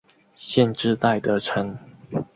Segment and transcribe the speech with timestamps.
[0.35, 1.77] 县治戴德城。